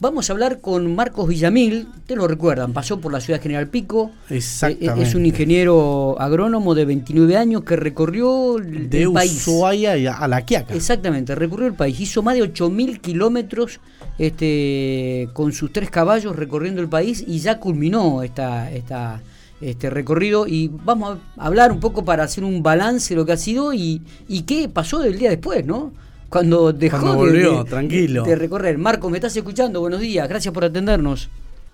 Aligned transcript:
Vamos 0.00 0.30
a 0.30 0.32
hablar 0.32 0.60
con 0.60 0.94
Marcos 0.94 1.26
Villamil, 1.26 1.88
te 2.06 2.14
lo 2.14 2.28
recuerdan, 2.28 2.72
pasó 2.72 3.00
por 3.00 3.12
la 3.12 3.20
ciudad 3.20 3.42
General 3.42 3.66
Pico. 3.66 4.12
Exactamente. 4.30 5.02
Es 5.02 5.16
un 5.16 5.26
ingeniero 5.26 6.14
agrónomo 6.20 6.76
de 6.76 6.84
29 6.84 7.36
años 7.36 7.64
que 7.64 7.74
recorrió 7.74 8.58
el, 8.58 8.88
de 8.88 9.10
país. 9.10 9.44
Ushuaia 9.48 10.16
a 10.16 10.28
La 10.28 10.42
Quiaca. 10.42 10.72
Exactamente, 10.72 11.34
recorrió 11.34 11.66
el 11.66 11.74
país. 11.74 11.98
Hizo 11.98 12.22
más 12.22 12.36
de 12.36 12.44
8.000 12.44 13.00
kilómetros 13.00 13.80
este, 14.18 15.30
con 15.32 15.52
sus 15.52 15.72
tres 15.72 15.90
caballos 15.90 16.36
recorriendo 16.36 16.80
el 16.80 16.88
país 16.88 17.24
y 17.26 17.40
ya 17.40 17.58
culminó 17.58 18.22
esta, 18.22 18.70
esta, 18.70 19.20
este 19.60 19.90
recorrido. 19.90 20.46
Y 20.46 20.68
vamos 20.68 21.18
a 21.36 21.44
hablar 21.44 21.72
un 21.72 21.80
poco 21.80 22.04
para 22.04 22.22
hacer 22.22 22.44
un 22.44 22.62
balance 22.62 23.14
de 23.14 23.16
lo 23.16 23.26
que 23.26 23.32
ha 23.32 23.36
sido 23.36 23.74
y, 23.74 24.02
y 24.28 24.42
qué 24.42 24.68
pasó 24.68 25.00
del 25.00 25.18
día 25.18 25.30
después, 25.30 25.66
¿no? 25.66 25.92
Cuando 26.28 26.72
dejó 26.72 26.98
cuando 27.00 27.16
volvió, 27.16 27.64
de, 27.64 27.70
tranquilo. 27.70 28.22
de, 28.24 28.36
recorrer. 28.36 28.78
Marco, 28.78 29.10
¿me 29.10 29.18
estás 29.18 29.36
escuchando? 29.36 29.80
Buenos 29.80 30.00
días, 30.00 30.28
gracias 30.28 30.52
por 30.52 30.64
atendernos. 30.64 31.28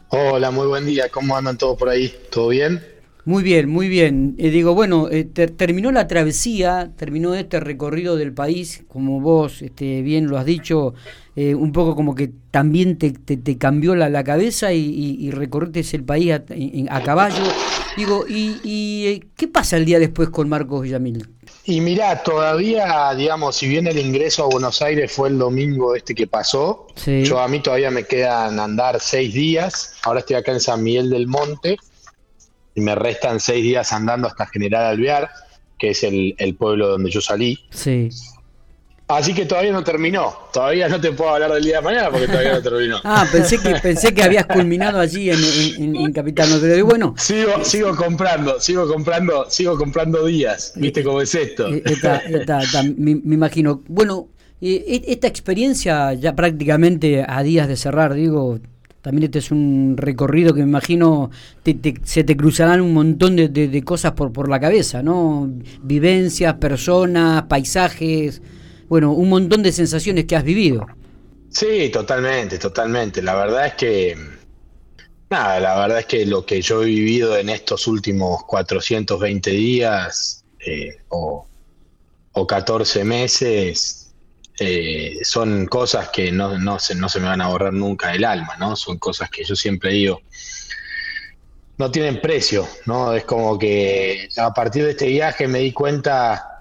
Hola, 0.08 0.50
muy 0.50 0.66
buen 0.66 0.86
día, 0.86 1.08
¿cómo 1.10 1.36
andan 1.36 1.58
todos 1.58 1.78
por 1.78 1.88
ahí? 1.88 2.12
¿Todo 2.30 2.48
bien? 2.48 2.80
Muy 3.26 3.42
bien, 3.42 3.70
muy 3.70 3.88
bien. 3.88 4.34
Eh, 4.38 4.50
digo, 4.50 4.74
bueno, 4.74 5.08
eh, 5.10 5.24
ter 5.24 5.50
terminó 5.50 5.90
la 5.90 6.06
travesía, 6.06 6.92
terminó 6.96 7.34
este 7.34 7.58
recorrido 7.58 8.16
del 8.16 8.34
país, 8.34 8.84
como 8.86 9.20
vos 9.20 9.62
este, 9.62 10.02
bien 10.02 10.26
lo 10.26 10.36
has 10.36 10.44
dicho, 10.44 10.92
eh, 11.34 11.54
un 11.54 11.72
poco 11.72 11.96
como 11.96 12.14
que 12.14 12.30
también 12.50 12.98
te, 12.98 13.12
te, 13.12 13.38
te 13.38 13.56
cambió 13.56 13.94
la, 13.96 14.10
la 14.10 14.22
cabeza 14.24 14.74
y, 14.74 14.80
y, 14.84 15.26
y, 15.26 15.30
recorriste 15.30 15.96
el 15.96 16.04
país 16.04 16.32
a, 16.32 16.44
a 16.90 17.02
caballo. 17.02 17.42
Digo, 17.96 18.26
¿y, 18.28 18.58
y 18.62 19.24
qué 19.36 19.48
pasa 19.48 19.78
el 19.78 19.86
día 19.86 19.98
después 19.98 20.28
con 20.28 20.48
Marcos 20.48 20.82
Villamil? 20.82 21.26
Y 21.66 21.80
mirá, 21.80 22.22
todavía, 22.22 23.14
digamos, 23.14 23.56
si 23.56 23.66
bien 23.66 23.86
el 23.86 23.98
ingreso 23.98 24.44
a 24.44 24.48
Buenos 24.48 24.82
Aires 24.82 25.10
fue 25.12 25.30
el 25.30 25.38
domingo 25.38 25.94
este 25.94 26.14
que 26.14 26.26
pasó, 26.26 26.88
sí. 26.94 27.24
yo 27.24 27.38
a 27.40 27.48
mí 27.48 27.60
todavía 27.60 27.90
me 27.90 28.04
quedan 28.04 28.60
andar 28.60 29.00
seis 29.00 29.32
días. 29.32 29.94
Ahora 30.02 30.20
estoy 30.20 30.36
acá 30.36 30.52
en 30.52 30.60
San 30.60 30.82
Miguel 30.82 31.08
del 31.08 31.26
Monte 31.26 31.78
y 32.74 32.80
me 32.82 32.94
restan 32.94 33.40
seis 33.40 33.62
días 33.62 33.92
andando 33.92 34.28
hasta 34.28 34.46
General 34.46 34.84
Alvear, 34.84 35.30
que 35.78 35.90
es 35.90 36.02
el, 36.02 36.34
el 36.36 36.54
pueblo 36.54 36.88
donde 36.88 37.10
yo 37.10 37.22
salí. 37.22 37.58
Sí. 37.70 38.10
Así 39.06 39.34
que 39.34 39.44
todavía 39.44 39.72
no 39.72 39.84
terminó. 39.84 40.32
Todavía 40.52 40.88
no 40.88 40.98
te 40.98 41.12
puedo 41.12 41.30
hablar 41.30 41.52
del 41.52 41.64
día 41.64 41.76
de 41.76 41.82
mañana 41.82 42.10
porque 42.10 42.26
todavía 42.26 42.54
no 42.54 42.62
terminó. 42.62 42.96
ah, 43.04 43.26
pensé 43.30 43.58
que 43.58 43.74
pensé 43.74 44.14
que 44.14 44.22
habías 44.22 44.46
culminado 44.46 44.98
allí 44.98 45.30
en, 45.30 45.38
en, 45.78 45.96
en 45.96 46.12
Capital. 46.12 46.48
No, 46.48 46.58
pero 46.58 46.86
bueno. 46.86 47.14
Sigo, 47.18 47.62
sigo 47.64 47.94
comprando, 47.94 48.58
sigo 48.60 48.88
comprando, 48.88 49.44
sigo 49.50 49.76
comprando 49.76 50.24
días. 50.24 50.72
¿Viste 50.76 51.04
cómo 51.04 51.20
es 51.20 51.34
esto? 51.34 51.68
Está, 51.68 52.22
me, 52.96 53.16
me, 53.16 53.34
imagino. 53.34 53.82
Bueno, 53.88 54.28
eh, 54.62 55.02
esta 55.06 55.26
experiencia 55.26 56.14
ya 56.14 56.34
prácticamente 56.34 57.24
a 57.28 57.42
días 57.42 57.68
de 57.68 57.76
cerrar, 57.76 58.14
digo. 58.14 58.58
También 59.02 59.24
este 59.24 59.40
es 59.40 59.50
un 59.50 59.96
recorrido 59.98 60.54
que 60.54 60.62
me 60.62 60.66
imagino 60.68 61.30
te, 61.62 61.74
te, 61.74 61.92
se 62.04 62.24
te 62.24 62.38
cruzarán 62.38 62.80
un 62.80 62.94
montón 62.94 63.36
de, 63.36 63.50
de, 63.50 63.68
de 63.68 63.82
cosas 63.82 64.12
por, 64.12 64.32
por 64.32 64.48
la 64.48 64.58
cabeza, 64.58 65.02
¿no? 65.02 65.50
Vivencias, 65.82 66.54
personas, 66.54 67.42
paisajes 67.42 68.40
bueno, 68.88 69.12
un 69.12 69.28
montón 69.28 69.62
de 69.62 69.72
sensaciones 69.72 70.24
que 70.24 70.36
has 70.36 70.44
vivido. 70.44 70.86
Sí, 71.50 71.88
totalmente, 71.90 72.58
totalmente. 72.58 73.22
La 73.22 73.34
verdad 73.34 73.66
es 73.66 73.74
que, 73.74 74.16
nada, 75.30 75.60
la 75.60 75.78
verdad 75.78 76.00
es 76.00 76.06
que 76.06 76.26
lo 76.26 76.44
que 76.44 76.60
yo 76.60 76.82
he 76.82 76.86
vivido 76.86 77.36
en 77.36 77.48
estos 77.48 77.86
últimos 77.86 78.44
420 78.44 79.50
días 79.50 80.44
eh, 80.66 80.96
o, 81.08 81.46
o 82.32 82.46
14 82.46 83.04
meses 83.04 84.04
eh, 84.58 85.18
son 85.22 85.66
cosas 85.66 86.10
que 86.10 86.30
no, 86.30 86.58
no, 86.58 86.78
se, 86.78 86.94
no 86.94 87.08
se 87.08 87.18
me 87.20 87.26
van 87.26 87.40
a 87.40 87.48
borrar 87.48 87.72
nunca 87.72 88.10
del 88.10 88.24
alma, 88.24 88.56
¿no? 88.58 88.76
Son 88.76 88.98
cosas 88.98 89.28
que 89.30 89.44
yo 89.44 89.56
siempre 89.56 89.90
digo, 89.90 90.22
no 91.76 91.90
tienen 91.90 92.20
precio, 92.20 92.68
¿no? 92.86 93.12
Es 93.14 93.24
como 93.24 93.58
que 93.58 94.28
a 94.36 94.54
partir 94.54 94.84
de 94.84 94.92
este 94.92 95.06
viaje 95.06 95.48
me 95.48 95.58
di 95.60 95.72
cuenta 95.72 96.53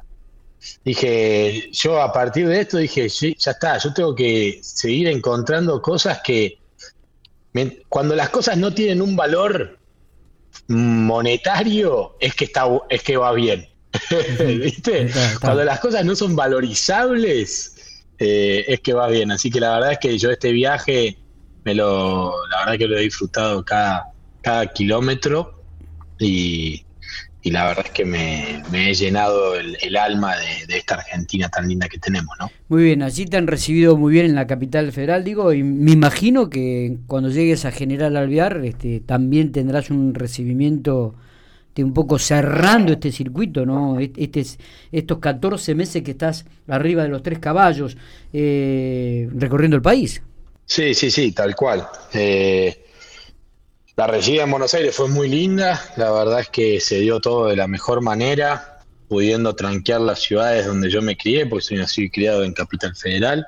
dije, 0.83 1.69
yo 1.71 2.01
a 2.01 2.11
partir 2.11 2.47
de 2.47 2.61
esto 2.61 2.77
dije, 2.77 3.09
sí, 3.09 3.35
ya 3.37 3.51
está, 3.51 3.77
yo 3.77 3.93
tengo 3.93 4.15
que 4.15 4.59
seguir 4.61 5.07
encontrando 5.07 5.81
cosas 5.81 6.21
que, 6.23 6.59
cuando 7.89 8.15
las 8.15 8.29
cosas 8.29 8.57
no 8.57 8.73
tienen 8.73 9.01
un 9.01 9.15
valor 9.15 9.79
monetario, 10.67 12.15
es 12.19 12.35
que, 12.35 12.45
está, 12.45 12.65
es 12.89 13.03
que 13.03 13.17
va 13.17 13.31
bien. 13.33 13.67
¿Viste? 14.39 15.11
Cuando 15.39 15.63
las 15.63 15.79
cosas 15.79 16.03
no 16.03 16.15
son 16.15 16.35
valorizables, 16.35 18.03
eh, 18.17 18.65
es 18.67 18.79
que 18.79 18.93
va 18.93 19.07
bien. 19.07 19.31
Así 19.31 19.51
que 19.51 19.59
la 19.59 19.75
verdad 19.75 19.91
es 19.93 19.99
que 19.99 20.17
yo 20.17 20.31
este 20.31 20.51
viaje, 20.51 21.17
me 21.63 21.75
lo, 21.75 22.33
la 22.47 22.59
verdad 22.59 22.77
que 22.77 22.87
lo 22.87 22.97
he 22.97 23.01
disfrutado 23.01 23.63
cada, 23.63 24.11
cada 24.41 24.65
kilómetro 24.67 25.61
y, 26.19 26.85
y 27.43 27.51
la 27.51 27.65
verdad 27.65 27.85
es 27.85 27.91
que 27.91 28.05
me, 28.05 28.63
me 28.71 28.89
he 28.89 28.93
llenado 28.93 29.55
el, 29.55 29.77
el 29.81 29.97
alma 29.97 30.35
de, 30.37 30.65
de, 30.65 30.77
esta 30.77 30.95
Argentina 30.95 31.49
tan 31.49 31.67
linda 31.67 31.89
que 31.89 31.97
tenemos, 31.97 32.35
¿no? 32.39 32.49
Muy 32.69 32.83
bien, 32.83 33.03
allí 33.03 33.25
te 33.25 33.35
han 33.35 33.47
recibido 33.47 33.97
muy 33.97 34.13
bien 34.13 34.25
en 34.27 34.35
la 34.35 34.47
capital 34.47 34.93
federal, 34.93 35.25
digo, 35.25 35.51
y 35.51 35.61
me 35.61 35.91
imagino 35.91 36.49
que 36.49 36.97
cuando 37.05 37.29
llegues 37.29 37.65
a 37.65 37.71
General 37.71 38.15
Alvear 38.15 38.63
este, 38.63 39.01
también 39.01 39.51
tendrás 39.51 39.89
un 39.89 40.15
recibimiento 40.15 41.15
de 41.75 41.83
un 41.83 41.93
poco 41.93 42.17
cerrando 42.17 42.93
este 42.93 43.11
circuito, 43.11 43.65
¿no? 43.65 43.99
Este, 43.99 44.45
estos 44.91 45.19
14 45.19 45.75
meses 45.75 46.01
que 46.01 46.11
estás 46.11 46.45
arriba 46.67 47.03
de 47.03 47.09
los 47.09 47.23
tres 47.23 47.39
caballos 47.39 47.97
eh, 48.31 49.27
recorriendo 49.33 49.75
el 49.75 49.81
país. 49.81 50.21
Sí, 50.65 50.93
sí, 50.93 51.11
sí, 51.11 51.33
tal 51.33 51.55
cual. 51.55 51.85
Eh, 52.13 52.85
la 53.95 54.07
recibida 54.07 54.43
en 54.43 54.51
Buenos 54.51 54.73
Aires 54.73 54.95
fue 54.95 55.07
muy 55.07 55.29
linda, 55.29 55.79
la 55.97 56.11
verdad 56.11 56.39
es 56.39 56.49
que 56.49 56.79
se 56.79 56.99
dio 56.99 57.19
todo 57.19 57.47
de 57.47 57.55
la 57.55 57.67
mejor 57.67 58.01
manera, 58.01 58.79
pudiendo 59.07 59.55
tranquear 59.55 60.01
las 60.01 60.19
ciudades 60.19 60.65
donde 60.65 60.89
yo 60.89 61.01
me 61.03 61.15
crié, 61.15 61.45
porque 61.45 61.65
soy 61.65 61.77
nacido 61.77 62.07
y 62.07 62.09
criado 62.09 62.43
en 62.43 62.53
Capital 62.53 62.95
Federal, 62.95 63.45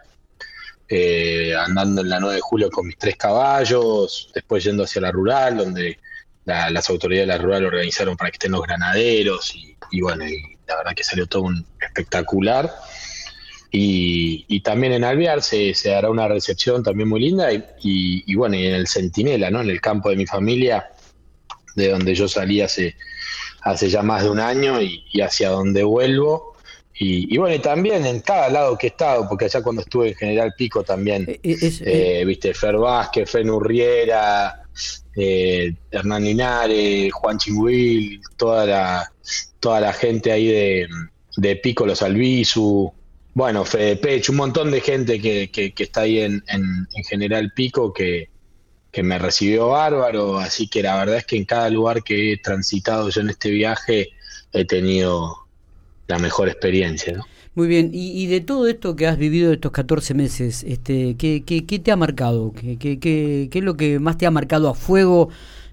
eh, 0.88 1.56
andando 1.58 2.02
en 2.02 2.10
la 2.10 2.20
9 2.20 2.36
de 2.36 2.42
julio 2.42 2.70
con 2.70 2.86
mis 2.86 2.98
tres 2.98 3.16
caballos, 3.16 4.30
después 4.36 4.64
yendo 4.64 4.84
hacia 4.84 5.02
la 5.02 5.12
rural, 5.12 5.58
donde 5.58 6.00
la, 6.44 6.70
las 6.70 6.92
autoridades 6.92 7.28
de 7.28 7.34
la 7.34 7.42
rural 7.42 7.66
organizaron 7.66 8.16
para 8.16 8.30
que 8.30 8.36
estén 8.36 8.52
los 8.52 8.62
granaderos, 8.62 9.56
y, 9.56 9.76
y 9.90 10.02
bueno, 10.02 10.28
y 10.28 10.58
la 10.68 10.76
verdad 10.78 10.94
que 10.96 11.04
salió 11.04 11.26
todo 11.26 11.42
un 11.44 11.66
espectacular. 11.82 12.72
Y, 13.78 14.46
y, 14.47 14.62
también 14.62 14.94
en 14.94 15.03
Alvear 15.03 15.41
se, 15.41 15.74
se, 15.74 15.94
hará 15.94 16.09
una 16.09 16.30
recepción 16.30 16.81
también 16.81 17.09
muy 17.09 17.19
linda 17.19 17.52
y, 17.52 17.58
y, 17.81 18.24
y, 18.25 18.36
bueno, 18.36 18.56
y 18.56 18.68
en 18.68 18.74
el 18.74 18.88
Centinela, 18.88 19.52
¿no? 19.52 19.59
En 19.59 19.69
el 19.69 19.81
campo 19.81 20.09
de 20.09 20.16
mi 20.16 20.25
familia, 20.25 20.91
de 21.75 21.90
donde 21.90 22.16
yo 22.16 22.30
salí 22.30 22.62
hace, 22.62 22.96
hace 23.64 23.90
ya 23.90 24.02
más 24.02 24.24
de 24.24 24.30
un 24.30 24.40
año 24.40 24.81
y, 24.81 25.03
hacia 25.19 25.50
donde 25.50 25.84
vuelvo. 25.84 26.56
Y, 26.97 27.38
bueno, 27.38 27.53
y 27.53 27.59
también 27.59 28.06
en 28.06 28.22
cada 28.22 28.47
lado 28.47 28.78
que 28.78 28.88
he 28.88 28.90
estado, 28.91 29.28
porque 29.28 29.44
allá 29.44 29.62
cuando 29.62 29.81
estuve 29.81 30.08
en 30.08 30.16
General 30.16 30.53
Pico 30.58 30.81
también, 30.81 31.38
es, 31.44 31.81
eh, 31.85 32.24
viste, 32.25 32.53
Fer 32.53 32.78
Vázquez, 32.78 33.30
Fer 33.30 33.46
Nurriera, 33.46 34.64
eh, 35.18 35.75
Hernán 35.91 36.24
Linares, 36.24 37.12
Juan 37.12 37.38
Chingüil, 37.38 38.22
toda 38.38 38.66
la, 38.66 39.12
toda 39.59 39.81
la 39.81 39.91
gente 39.91 40.31
ahí 40.31 40.47
de, 40.47 40.88
de 41.35 41.56
Pico, 41.58 41.85
los 41.85 42.02
Albizu, 42.02 42.94
bueno, 43.35 43.66
Fede 43.66 44.22
un 44.29 44.38
montón 44.38 44.72
de 44.72 44.79
gente 44.79 45.19
que, 45.19 45.51
que, 45.51 45.73
está 45.78 46.01
ahí 46.01 46.19
en, 46.19 46.41
en, 46.47 46.88
en, 46.94 47.03
General 47.03 47.51
Pico 47.53 47.91
que, 47.94 48.29
que 48.91 49.03
me 49.03 49.19
recibió 49.19 49.68
bárbaro, 49.68 50.40
así 50.40 50.69
que 50.69 50.81
la 50.81 50.96
verdad 50.96 51.18
es 51.18 51.25
que 51.25 51.35
en 51.35 51.44
cada 51.44 51.69
lugar 51.69 52.01
que 52.01 52.31
he 52.31 52.38
transitado 52.38 53.09
yo 53.09 53.19
en 53.19 53.29
este 53.29 53.51
viaje 53.51 54.07
he 54.53 54.63
tenido 54.63 55.35
la 56.07 56.18
mejor 56.18 56.47
experiencia, 56.47 57.18
¿no? 57.18 57.25
Muy 57.56 57.68
bien, 57.68 57.91
y, 57.94 58.23
y 58.23 58.28
de 58.28 58.40
todo 58.40 58.68
esto 58.68 58.96
que 58.96 59.06
has 59.06 59.18
vivido 59.18 59.52
estos 59.52 59.72
14 59.73 60.13
meses, 60.13 60.63
este, 60.63 61.16
¿qué, 61.17 61.44
qué, 61.46 61.66
qué 61.66 61.79
te 61.79 61.91
ha 61.91 61.97
marcado? 61.97 62.53
¿Qué, 62.53 62.78
qué, 62.78 63.00
qué, 63.00 63.50
qué 63.52 63.59
es 63.59 63.66
lo 63.66 63.75
que 63.75 64.00
más 64.00 64.17
te 64.17 64.26
ha 64.26 64.31
marcado 64.31 64.70
a 64.70 64.73
fuego 64.76 65.29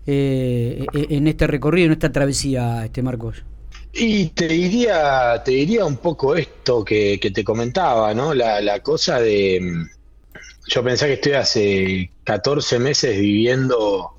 eh, 0.06 0.84
en 0.92 1.28
este 1.28 1.46
recorrido, 1.46 1.86
en 1.86 1.92
esta 1.92 2.10
travesía, 2.10 2.84
este 2.84 3.02
Marcos? 3.02 3.44
Y 3.92 4.28
te 4.28 4.48
diría, 4.48 5.42
te 5.44 5.50
diría 5.52 5.84
un 5.84 5.98
poco 5.98 6.34
esto 6.34 6.84
que, 6.84 7.20
que 7.20 7.30
te 7.30 7.44
comentaba, 7.44 8.14
¿no? 8.14 8.32
La, 8.32 8.60
la, 8.62 8.80
cosa 8.80 9.20
de. 9.20 9.86
Yo 10.68 10.82
pensé 10.82 11.06
que 11.06 11.12
estoy 11.14 11.32
hace 11.32 12.10
14 12.24 12.78
meses 12.78 13.18
viviendo, 13.18 14.18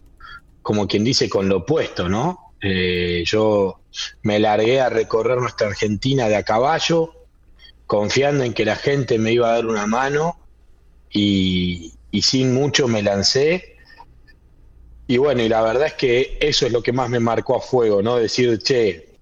como 0.62 0.88
quien 0.88 1.04
dice, 1.04 1.28
con 1.28 1.50
lo 1.50 1.58
opuesto, 1.58 2.08
¿no? 2.08 2.54
Eh, 2.62 3.24
yo 3.25 3.80
me 4.22 4.40
largué 4.40 4.80
a 4.80 4.90
recorrer 4.90 5.40
nuestra 5.40 5.68
Argentina 5.68 6.30
de 6.30 6.36
a 6.36 6.44
caballo, 6.44 7.12
confiando 7.88 8.44
en 8.44 8.54
que 8.54 8.66
la 8.66 8.75
gente 8.75 9.18
me 9.18 9.31
iba 9.31 9.50
a 9.50 9.56
dar 9.56 9.66
una 9.66 9.88
mano 9.88 10.38
y, 11.10 11.94
y 12.12 12.22
sin 12.22 12.54
mucho 12.54 12.88
me 12.88 13.02
lancé. 13.02 13.78
Y 15.08 15.18
bueno, 15.18 15.42
y 15.42 15.50
la 15.50 15.62
verdad 15.64 15.88
es 15.88 15.94
que 15.94 16.38
eso 16.40 16.68
es 16.68 16.72
lo 16.72 16.84
que 16.84 16.94
más 16.94 17.10
me 17.10 17.20
marcó 17.20 17.56
a 17.58 17.62
fuego, 17.62 18.02
¿no? 18.04 18.18
Decir, 18.18 18.60
che, 18.60 19.12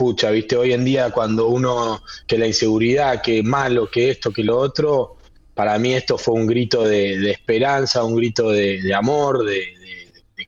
pucha, 0.00 0.30
viste, 0.30 0.56
hoy 0.56 0.72
en 0.72 0.82
día 0.82 1.10
cuando 1.10 1.48
uno, 1.48 2.02
que 2.26 2.38
la 2.38 2.46
inseguridad, 2.46 3.20
que 3.20 3.42
malo, 3.42 3.90
que 3.90 4.08
esto, 4.08 4.32
que 4.32 4.42
lo 4.42 4.56
otro, 4.56 5.18
para 5.52 5.78
mí 5.78 5.92
esto 5.92 6.16
fue 6.16 6.36
un 6.36 6.46
grito 6.46 6.84
de, 6.84 7.30
esperanza, 7.30 8.02
un 8.02 8.16
grito 8.16 8.48
de, 8.50 8.94
amor, 8.94 9.44
de, 9.44 9.62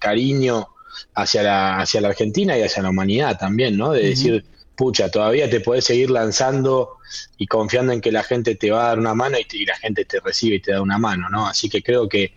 cariño 0.01 0.69
hacia 1.15 1.43
la, 1.43 1.81
hacia 1.81 2.01
la 2.01 2.09
Argentina 2.09 2.57
y 2.57 2.63
hacia 2.63 2.83
la 2.83 2.89
humanidad 2.89 3.39
también, 3.39 3.77
¿no? 3.77 3.93
De 3.93 4.09
decir, 4.09 4.43
pucha, 4.75 5.11
todavía 5.11 5.51
te 5.51 5.61
puedes 5.61 5.85
seguir 5.85 6.11
lanzando 6.11 6.97
y 7.37 7.47
confiando 7.47 7.93
en 7.93 8.01
que 8.01 8.11
la 8.11 8.23
gente 8.23 8.55
te 8.55 8.71
va 8.71 8.87
a 8.87 8.89
dar 8.89 8.99
una 8.99 9.15
mano 9.15 9.37
y, 9.39 9.67
la 9.67 9.77
gente 9.77 10.07
te 10.07 10.19
recibe 10.21 10.57
y 10.57 10.61
te 10.61 10.73
da 10.73 10.81
una 10.81 10.97
mano, 10.97 11.29
¿no? 11.29 11.47
Así 11.47 11.69
que 11.69 11.83
creo 11.83 12.09
que 12.09 12.33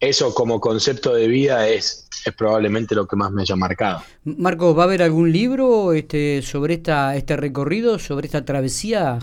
eso 0.00 0.34
como 0.34 0.60
concepto 0.60 1.14
de 1.14 1.28
vida 1.28 1.68
es, 1.68 2.08
es 2.24 2.32
probablemente 2.34 2.94
lo 2.94 3.06
que 3.06 3.16
más 3.16 3.30
me 3.30 3.42
haya 3.42 3.54
marcado. 3.54 4.02
Marco, 4.24 4.74
¿va 4.74 4.84
a 4.84 4.86
haber 4.86 5.02
algún 5.02 5.30
libro 5.30 5.92
este, 5.92 6.42
sobre 6.42 6.74
esta, 6.74 7.14
este 7.16 7.36
recorrido, 7.36 7.98
sobre 7.98 8.26
esta 8.26 8.44
travesía? 8.44 9.18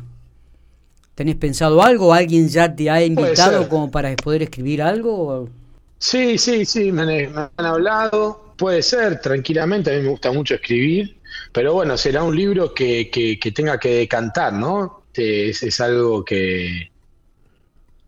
¿Tenés 1.15 1.35
pensado 1.35 1.81
algo? 1.81 2.13
¿Alguien 2.13 2.47
ya 2.47 2.75
te 2.75 2.91
ha 2.91 3.03
invitado 3.03 3.67
como 3.67 3.89
para 3.89 4.15
poder 4.15 4.43
escribir 4.43 4.83
algo? 4.83 5.49
Sí, 5.97 6.37
sí, 6.37 6.63
sí, 6.63 6.91
me 6.91 7.25
han, 7.25 7.49
hablado. 7.57 8.53
Puede 8.55 8.83
ser, 8.83 9.19
tranquilamente. 9.19 9.91
A 9.91 9.97
mí 9.97 10.03
me 10.03 10.09
gusta 10.09 10.31
mucho 10.31 10.53
escribir. 10.53 11.17
Pero 11.51 11.73
bueno, 11.73 11.97
será 11.97 12.23
un 12.23 12.35
libro 12.35 12.71
que, 12.71 13.09
que, 13.09 13.51
tenga 13.51 13.79
que 13.79 13.95
decantar, 13.95 14.53
¿no? 14.53 15.05
Es, 15.15 15.63
es 15.63 15.81
algo 15.81 16.23
que, 16.23 16.91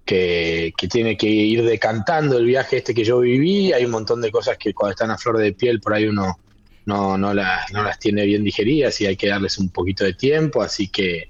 que, 0.10 0.88
tiene 0.90 1.16
que 1.16 1.28
ir 1.28 1.64
decantando 1.64 2.40
el 2.40 2.46
viaje 2.46 2.78
este 2.78 2.96
que 2.96 3.04
yo 3.04 3.20
viví. 3.20 3.72
Hay 3.74 3.86
un 3.86 3.92
montón 3.92 4.22
de 4.22 4.32
cosas 4.32 4.58
que 4.58 4.74
cuando 4.74 4.92
están 4.92 5.12
a 5.12 5.18
flor 5.20 5.38
de 5.38 5.54
piel 5.54 5.80
por 5.80 5.94
ahí 5.94 6.06
uno 6.06 6.40
no, 6.86 7.16
no, 7.16 7.32
las, 7.32 7.72
no 7.72 7.84
las 7.84 8.00
tiene 8.00 8.26
bien 8.26 8.44
digeridas 8.44 9.00
y 9.02 9.06
hay 9.06 9.16
que 9.16 9.28
darles 9.28 9.60
un 9.60 9.70
poquito 9.70 10.04
de 10.04 10.14
tiempo. 10.14 10.64
Así 10.64 10.88
que 10.88 11.30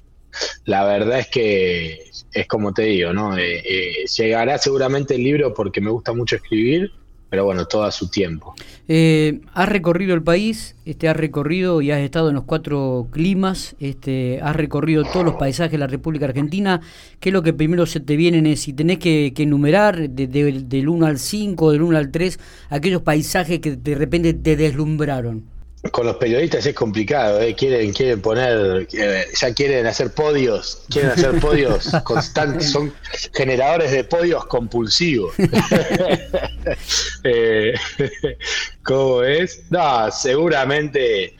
la 0.63 0.85
verdad 0.85 1.19
es 1.19 1.27
que 1.27 2.09
es 2.31 2.47
como 2.47 2.73
te 2.73 2.83
digo, 2.83 3.11
¿no? 3.11 3.37
Eh, 3.37 3.61
eh, 3.65 4.05
llegará 4.17 4.57
seguramente 4.57 5.15
el 5.15 5.23
libro 5.23 5.53
porque 5.53 5.81
me 5.81 5.91
gusta 5.91 6.13
mucho 6.13 6.37
escribir, 6.37 6.93
pero 7.29 7.45
bueno, 7.45 7.65
todo 7.65 7.83
a 7.83 7.91
su 7.91 8.09
tiempo. 8.09 8.55
Eh, 8.87 9.41
has 9.53 9.69
recorrido 9.69 10.15
el 10.15 10.23
país, 10.23 10.75
este, 10.85 11.07
has 11.07 11.15
recorrido 11.15 11.81
y 11.81 11.91
has 11.91 11.99
estado 11.99 12.29
en 12.29 12.35
los 12.35 12.43
cuatro 12.45 13.07
climas, 13.11 13.75
este, 13.79 14.39
has 14.41 14.55
recorrido 14.55 15.03
todos 15.03 15.23
los 15.23 15.35
paisajes 15.35 15.73
de 15.73 15.77
la 15.77 15.87
República 15.87 16.25
Argentina. 16.25 16.81
¿Qué 17.19 17.29
es 17.29 17.33
lo 17.33 17.43
que 17.43 17.53
primero 17.53 17.85
se 17.85 17.99
te 17.99 18.15
viene? 18.15 18.51
Es 18.51 18.61
si 18.61 18.73
tenés 18.73 18.97
que, 18.97 19.31
enumerar 19.37 20.09
del 20.09 20.89
1 20.89 21.05
al 21.05 21.19
5, 21.19 21.71
del 21.71 21.83
1 21.83 21.97
al 21.97 22.11
3, 22.11 22.39
aquellos 22.69 23.03
paisajes 23.03 23.59
que 23.59 23.75
de 23.75 23.95
repente 23.95 24.33
te 24.33 24.55
deslumbraron 24.55 25.58
con 25.91 26.05
los 26.05 26.17
periodistas 26.17 26.65
es 26.65 26.75
complicado, 26.75 27.39
¿eh? 27.41 27.55
quieren, 27.55 27.93
quieren 27.93 28.21
poner, 28.21 28.87
eh, 28.91 29.25
ya 29.33 29.53
quieren 29.53 29.87
hacer 29.87 30.13
podios, 30.13 30.83
quieren 30.89 31.11
hacer 31.11 31.39
podios 31.39 31.89
constantes, 32.03 32.71
son 32.71 32.93
generadores 33.33 33.91
de 33.91 34.03
podios 34.03 34.45
compulsivos. 34.45 35.33
eh, 37.23 37.73
¿Cómo 38.83 39.23
es? 39.23 39.63
No, 39.69 40.11
seguramente 40.11 41.35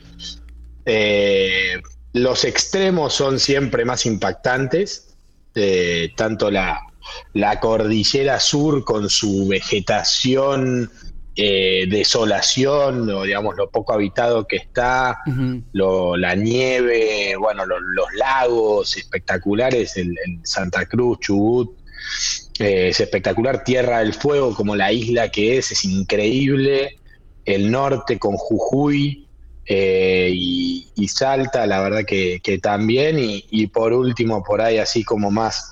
los 2.12 2.44
extremos 2.44 3.14
son 3.14 3.38
siempre 3.38 3.84
más 3.84 4.06
impactantes, 4.06 5.14
eh, 5.54 6.12
tanto 6.16 6.50
la, 6.50 6.80
la 7.34 7.60
cordillera 7.60 8.40
sur 8.40 8.84
con 8.84 9.10
su 9.10 9.46
vegetación 9.48 10.90
eh, 11.36 11.86
desolación, 11.88 13.08
o 13.08 13.22
digamos 13.22 13.56
lo 13.56 13.70
poco 13.70 13.92
habitado 13.92 14.46
que 14.46 14.56
está, 14.56 15.18
la 15.72 16.34
nieve, 16.34 17.36
bueno, 17.38 17.64
los 17.66 18.14
lagos 18.14 18.96
espectaculares, 18.96 19.96
el, 19.96 20.16
Santa 20.42 20.86
Cruz, 20.86 21.18
Chubut, 21.20 21.78
eh, 22.58 22.88
es 22.88 23.00
espectacular, 23.00 23.64
Tierra 23.64 24.00
del 24.00 24.12
Fuego 24.12 24.54
como 24.54 24.76
la 24.76 24.92
isla 24.92 25.30
que 25.30 25.58
es, 25.58 25.70
es 25.70 25.84
increíble, 25.84 26.98
el 27.44 27.70
norte 27.70 28.18
con 28.18 28.36
Jujuy 28.36 29.28
eh, 29.66 30.30
y, 30.34 31.08
Salta, 31.08 31.66
la 31.66 31.80
verdad 31.80 32.04
que, 32.04 32.60
también, 32.62 33.16
y, 33.18 33.66
por 33.68 33.92
último, 33.92 34.42
por 34.42 34.60
ahí 34.60 34.78
así 34.78 35.04
como 35.04 35.30
más, 35.30 35.64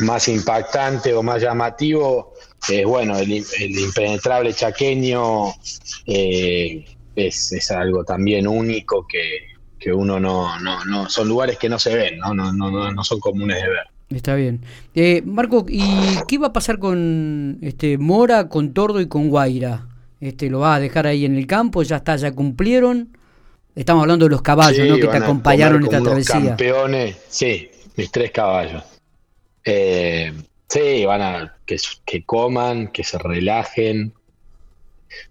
más 0.00 0.26
impactante 0.28 1.14
o 1.14 1.22
más 1.22 1.40
llamativo, 1.42 2.31
eh, 2.70 2.84
bueno, 2.84 3.18
el, 3.18 3.30
impenetrable 3.30 4.52
chaqueño 4.52 5.52
eh, 6.06 6.84
es, 7.16 7.70
algo 7.70 8.04
también 8.04 8.46
único 8.46 9.06
que, 9.06 9.52
uno 9.92 10.20
no, 10.20 10.60
no, 10.60 10.84
no, 10.84 11.08
son 11.08 11.28
lugares 11.28 11.58
que 11.58 11.68
no 11.68 11.78
se 11.78 11.96
ven, 11.96 12.18
no, 12.18 12.32
no, 12.34 12.52
no, 12.52 12.92
no 12.92 13.04
son 13.04 13.18
comunes 13.18 13.60
de 13.60 13.68
ver. 13.68 13.86
Está 14.10 14.34
bien. 14.34 14.60
Eh, 14.94 15.22
Marco, 15.24 15.64
¿y 15.68 15.82
qué 16.28 16.38
va 16.38 16.48
a 16.48 16.52
pasar 16.52 16.78
con 16.78 17.58
este 17.62 17.98
Mora, 17.98 18.48
con 18.48 18.72
Tordo 18.74 19.00
y 19.00 19.08
con 19.08 19.28
Guaira? 19.28 19.86
Este, 20.20 20.50
¿Lo 20.50 20.60
va 20.60 20.76
a 20.76 20.80
dejar 20.80 21.06
ahí 21.06 21.24
en 21.24 21.36
el 21.36 21.46
campo? 21.46 21.82
¿Ya 21.82 21.96
está? 21.96 22.16
¿Ya 22.16 22.32
cumplieron? 22.32 23.16
Estamos 23.74 24.02
hablando 24.02 24.26
de 24.26 24.30
los 24.30 24.42
caballos, 24.42 24.86
¿no? 24.86 24.96
Que 24.96 25.08
te 25.08 25.16
acompañaron 25.16 25.78
en 25.78 25.84
esta 25.84 26.02
travesía. 26.02 26.34
Campeones, 26.34 27.16
sí, 27.28 27.70
mis 27.96 28.12
tres 28.12 28.30
caballos. 28.30 28.84
Eh, 29.64 30.32
Sí, 30.72 31.04
van 31.04 31.20
a 31.20 31.54
que, 31.66 32.24
coman, 32.24 32.88
que 32.92 33.04
se 33.04 33.18
relajen, 33.18 34.14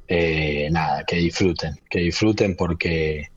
eh, 0.07 0.69
nada, 0.71 1.03
que 1.03 1.15
disfruten, 1.15 1.79
que 1.89 2.01
disfruten 2.01 2.55
porque 2.55 3.31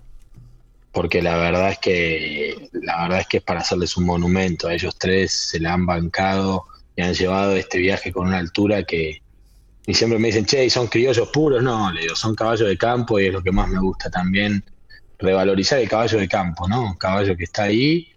porque 0.93 1.23
la 1.23 1.37
verdad 1.39 1.71
es 1.71 1.79
que 1.79 2.69
la 2.73 3.03
verdad 3.05 3.21
es 3.21 3.27
que 3.27 3.39
es 3.39 3.43
para 3.43 3.61
hacerles 3.61 3.97
un 3.97 4.05
monumento. 4.05 4.69
A 4.69 4.75
ellos 4.75 4.99
tres 4.99 5.33
se 5.33 5.59
la 5.61 5.73
han 5.73 5.87
bancado 5.87 6.67
y 6.95 7.01
han 7.01 7.15
llevado 7.15 7.57
este 7.57 7.79
viaje 7.79 8.13
con 8.13 8.27
una 8.27 8.39
altura 8.39 8.83
que 8.83 9.23
y 9.87 9.95
siempre 9.95 10.19
me 10.19 10.29
dicen 10.29 10.45
che 10.45 10.69
son 10.69 10.89
criollos 10.89 11.31
puros 11.31 11.63
no 11.63 11.91
le 11.91 12.03
digo 12.03 12.17
son 12.17 12.35
caballos 12.35 12.69
de 12.69 12.77
campo 12.77 13.19
y 13.19 13.27
es 13.27 13.33
lo 13.33 13.43
que 13.43 13.53
más 13.53 13.69
me 13.69 13.81
gusta 13.81 14.11
también 14.11 14.65
revalorizar 15.19 15.79
el 15.79 15.89
caballo 15.89 16.19
de 16.19 16.29
campo 16.29 16.67
no 16.69 16.83
un 16.83 16.95
caballo 16.95 17.37
que 17.37 17.45
está 17.45 17.65
ahí 17.65 18.14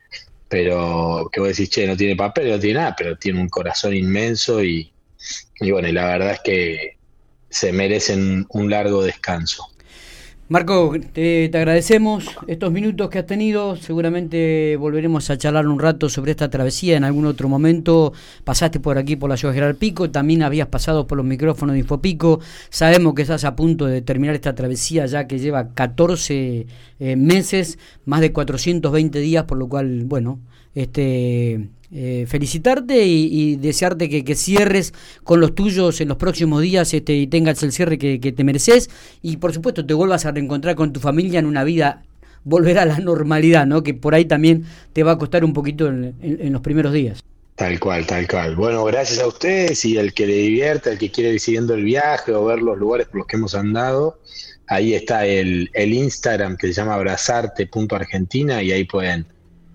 pero 0.50 1.30
que 1.32 1.40
vos 1.40 1.50
decís, 1.50 1.70
che, 1.70 1.88
no 1.88 1.98
tiene 1.98 2.16
papel, 2.16 2.50
no 2.50 2.60
tiene 2.60 2.80
nada, 2.80 2.96
pero 2.98 3.18
tiene 3.18 3.42
un 3.42 3.50
corazón 3.50 3.94
inmenso 3.94 4.64
y, 4.64 4.92
y 5.60 5.72
bueno, 5.72 5.88
y 5.88 5.92
la 5.92 6.06
verdad 6.06 6.34
es 6.34 6.40
que 6.44 6.98
se 7.50 7.72
merecen 7.72 8.46
un 8.50 8.70
largo 8.70 9.04
descanso. 9.04 9.66
Marco, 10.50 10.94
te, 11.12 11.52
agradecemos 11.54 12.26
estos 12.48 12.72
minutos 12.72 13.10
que 13.10 13.20
has 13.20 13.26
tenido. 13.26 13.76
Seguramente 13.76 14.78
volveremos 14.78 15.30
a 15.30 15.38
charlar 15.38 15.68
un 15.68 15.78
rato 15.78 16.08
sobre 16.08 16.32
esta 16.32 16.50
travesía 16.50 16.96
en 16.96 17.04
algún 17.04 17.26
otro 17.26 17.50
momento. 17.50 18.14
Pasaste 18.46 18.80
por 18.80 18.98
aquí 18.98 19.18
por 19.18 19.30
la 19.30 19.36
ciudad 19.36 19.54
General 19.54 19.76
Pico, 19.76 20.10
también 20.10 20.44
habías 20.44 20.70
pasado 20.70 21.06
por 21.06 21.18
los 21.18 21.26
micrófonos 21.26 21.74
de 21.74 21.80
Infopico. 21.80 22.40
Sabemos 22.70 23.14
que 23.14 23.24
estás 23.24 23.44
a 23.44 23.58
punto 23.58 23.88
de 23.88 24.01
terminar 24.01 24.36
esta 24.36 24.56
travesía 24.56 25.06
ya 25.06 25.27
que 25.27 25.38
lleva 25.38 25.74
14 25.74 26.66
eh, 27.00 27.16
meses, 27.18 27.77
más 28.06 28.22
de 28.22 28.32
420 28.32 29.20
días, 29.20 29.44
por 29.44 29.58
lo 29.58 29.68
cual, 29.68 30.06
bueno, 30.06 30.39
este 30.77 31.69
eh, 31.89 32.25
felicitarte 32.27 33.05
y, 33.05 33.55
desearte 33.55 34.10
que, 34.10 34.36
cierres 34.36 34.93
con 35.24 35.39
los 35.39 35.55
tuyos 35.55 36.01
en 36.01 36.10
los 36.10 36.17
próximos 36.17 36.62
días 36.62 36.93
este, 36.93 37.13
y 37.13 37.27
tengas 37.27 37.63
el 37.63 37.72
cierre 37.72 37.98
que, 37.98 38.19
te 38.19 38.43
mereces 38.43 38.89
y 39.22 39.38
por 39.38 39.53
supuesto 39.53 39.86
te 39.86 39.93
vuelvas 39.93 40.25
a 40.25 40.31
reencontrar 40.31 40.75
con 40.75 40.93
tu 40.93 41.00
familia 41.00 41.39
en 41.39 41.46
una 41.46 41.63
vida, 41.63 42.03
volver 42.43 42.77
a 42.77 42.86
la 42.86 43.00
normalidad, 43.00 43.65
¿no? 43.65 43.84
que 43.84 43.93
por 43.93 44.13
ahí 44.13 44.25
también 44.25 44.65
te 44.93 45.03
va 45.03 45.13
a 45.13 45.17
costar 45.17 45.43
un 45.43 45.53
poquito 45.53 45.88
en, 45.88 46.51
los 46.51 46.62
primeros 46.62 46.93
días. 46.93 47.24
Tal 47.55 47.79
cual, 47.79 48.05
tal 48.05 48.27
cual. 48.27 48.55
Bueno, 48.55 48.84
gracias 48.84 49.19
a 49.19 49.27
ustedes 49.27 49.84
y 49.86 49.98
al 49.98 50.13
que 50.13 50.27
le 50.27 50.36
divierta, 50.36 50.91
el 50.91 51.00
que 51.00 51.10
quiere 51.10 51.34
ir 51.34 51.39
siguiendo 51.39 51.74
el 51.74 51.86
viaje 51.86 52.34
o 52.34 52.46
ver 52.46 52.62
los 52.62 52.77
lugares 52.77 53.07
por 53.07 53.19
los 53.19 53.27
que 53.27 53.38
hemos 53.38 53.55
andado, 53.55 54.19
ahí 54.67 54.93
está 54.93 55.25
el, 55.25 55.72
el 55.74 55.93
Instagram 55.93 56.57
que 56.57 56.67
se 56.67 56.74
llama 56.74 56.93
abrazarte.argentina 56.96 58.62
y 58.62 58.74
ahí 58.74 58.84
pueden 58.84 59.25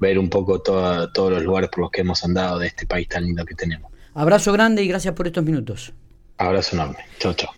ver 0.02 0.18
un 0.18 0.28
poco 0.28 0.61
todos 0.61 1.30
los 1.30 1.42
lugares 1.44 1.71
por 1.71 1.80
los 1.80 1.90
que 1.90 2.00
hemos 2.00 2.23
andado 2.25 2.59
de 2.59 2.66
este 2.66 2.87
país 2.87 3.09
tan 3.09 3.25
lindo 3.25 3.44
que 3.44 3.54
tenemos. 3.54 3.90
Abrazo 4.14 4.52
grande 4.52 4.82
y 4.82 4.88
gracias 4.88 5.14
por 5.14 5.26
estos 5.26 5.44
minutos. 5.44 5.94
Abrazo 6.37 6.76
enorme. 6.76 6.99
Chao, 7.18 7.32
chao. 7.35 7.52